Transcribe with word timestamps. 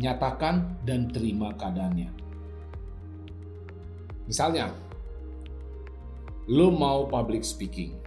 nyatakan 0.00 0.80
dan 0.88 1.12
terima 1.12 1.52
keadaannya. 1.52 2.08
Misalnya, 4.24 4.72
lo 6.48 6.72
mau 6.72 7.04
public 7.04 7.44
speaking. 7.44 8.00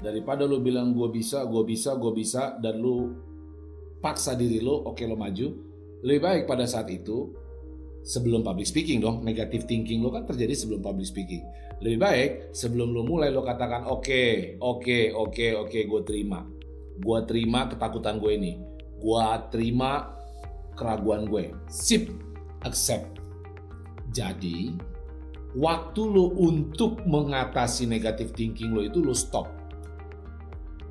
Daripada 0.00 0.48
lo 0.48 0.58
bilang 0.58 0.96
gue 0.96 1.12
bisa, 1.12 1.44
gue 1.44 1.62
bisa, 1.62 1.94
gue 1.94 2.12
bisa, 2.16 2.56
dan 2.58 2.80
lo 2.80 3.12
paksa 4.02 4.34
diri 4.34 4.58
lo, 4.58 4.82
oke 4.82 4.98
okay, 4.98 5.06
lo 5.06 5.14
maju. 5.14 5.46
Lebih 6.02 6.22
baik 6.22 6.42
pada 6.50 6.66
saat 6.66 6.90
itu, 6.90 7.30
sebelum 8.02 8.42
public 8.42 8.66
speaking 8.66 8.98
dong, 8.98 9.22
negative 9.22 9.66
thinking 9.70 10.02
lo 10.02 10.10
kan 10.10 10.26
terjadi 10.26 10.58
sebelum 10.58 10.82
public 10.82 11.06
speaking. 11.06 11.42
Lebih 11.82 11.98
baik 11.98 12.30
sebelum 12.50 12.90
lo 12.90 13.06
mulai 13.06 13.30
lo 13.30 13.46
katakan 13.46 13.86
oke, 13.86 14.02
okay, 14.02 14.58
oke, 14.58 14.82
okay, 14.82 15.02
oke, 15.14 15.30
okay, 15.30 15.50
oke, 15.54 15.70
okay, 15.70 15.82
gue 15.86 16.00
terima. 16.02 16.40
Gue 16.98 17.18
terima 17.26 17.70
ketakutan 17.70 18.18
gue 18.18 18.32
ini. 18.34 18.52
Gue 18.98 19.26
terima 19.50 20.21
keraguan 20.76 21.28
gue. 21.28 21.52
Sip, 21.68 22.10
accept. 22.64 23.20
Jadi, 24.12 24.76
waktu 25.56 26.02
lo 26.04 26.32
untuk 26.36 27.00
mengatasi 27.04 27.88
negative 27.88 28.32
thinking 28.36 28.76
lo 28.76 28.84
itu 28.84 29.00
lo 29.00 29.16
stop. 29.16 29.48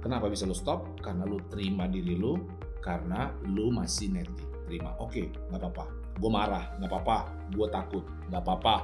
Kenapa 0.01 0.29
bisa 0.29 0.49
lo 0.49 0.57
stop? 0.57 0.97
Karena 1.05 1.29
lo 1.29 1.37
terima 1.53 1.85
diri 1.85 2.17
lo, 2.17 2.41
karena 2.81 3.29
lo 3.45 3.69
masih 3.69 4.09
netting. 4.09 4.49
Terima, 4.65 4.97
oke, 4.97 5.13
okay, 5.13 5.25
nggak 5.53 5.61
apa-apa. 5.61 5.85
Gue 6.17 6.31
marah, 6.33 6.73
nggak 6.81 6.89
apa-apa. 6.89 7.17
Gue 7.53 7.67
takut, 7.69 8.05
nggak 8.33 8.41
apa-apa. 8.41 8.75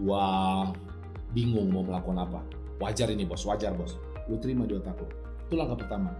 Gue 0.00 0.26
bingung 1.36 1.68
mau 1.68 1.84
melakukan 1.84 2.24
apa. 2.24 2.40
Wajar 2.80 3.12
ini 3.12 3.28
bos, 3.28 3.44
wajar 3.44 3.76
bos. 3.76 4.00
Lo 4.30 4.40
terima 4.40 4.64
di 4.64 4.78
otak 4.78 4.96
lo. 4.96 5.08
Itu 5.44 5.54
langkah 5.60 5.84
pertama. 5.84 6.10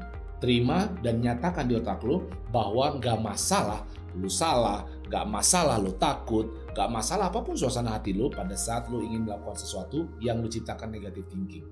Terima 0.45 0.93
dan 1.01 1.25
nyatakan 1.25 1.65
di 1.65 1.73
otak 1.73 2.05
lo 2.05 2.29
bahwa 2.53 3.01
nggak 3.01 3.16
masalah 3.16 3.80
lu 4.12 4.29
salah, 4.29 4.84
nggak 5.09 5.25
masalah 5.25 5.80
lo 5.80 5.97
takut, 5.97 6.53
nggak 6.77 6.84
masalah 6.93 7.33
apa 7.33 7.41
pun 7.41 7.57
suasana 7.57 7.97
hati 7.97 8.12
lo 8.12 8.28
pada 8.28 8.53
saat 8.53 8.92
lo 8.92 9.00
ingin 9.00 9.25
melakukan 9.25 9.56
sesuatu 9.56 10.05
yang 10.20 10.45
lo 10.45 10.53
ciptakan 10.53 10.92
negatif 10.92 11.25
thinking. 11.33 11.65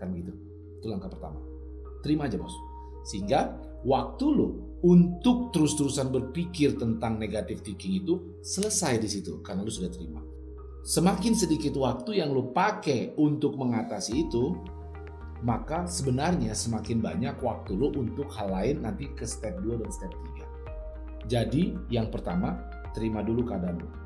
Kan 0.00 0.16
gitu. 0.16 0.32
Itu 0.80 0.88
langkah 0.88 1.12
pertama. 1.12 1.36
Terima 2.00 2.24
aja 2.24 2.40
bos. 2.40 2.56
Sehingga 3.04 3.60
waktu 3.84 4.24
lo 4.24 4.80
untuk 4.80 5.52
terus-terusan 5.52 6.08
berpikir 6.08 6.80
tentang 6.80 7.20
negatif 7.20 7.60
thinking 7.60 8.00
itu 8.00 8.40
selesai 8.40 9.04
di 9.04 9.08
situ 9.20 9.44
karena 9.44 9.60
lo 9.60 9.68
sudah 9.68 9.92
terima. 9.92 10.24
Semakin 10.80 11.36
sedikit 11.36 11.76
waktu 11.76 12.24
yang 12.24 12.32
lo 12.32 12.56
pakai 12.56 13.20
untuk 13.20 13.60
mengatasi 13.60 14.28
itu, 14.28 14.56
maka 15.44 15.84
sebenarnya 15.84 16.56
semakin 16.56 17.04
banyak 17.04 17.36
waktu 17.44 17.76
lo 17.76 17.92
untuk 17.92 18.32
hal 18.32 18.48
lain 18.48 18.80
nanti 18.82 19.12
ke 19.12 19.28
step 19.28 19.60
2 19.60 19.76
dan 19.84 19.90
step 19.92 20.10
3. 20.10 21.28
Jadi 21.28 21.76
yang 21.92 22.08
pertama, 22.08 22.56
terima 22.96 23.20
dulu 23.20 23.44
keadaan 23.44 23.84
lo 23.84 24.03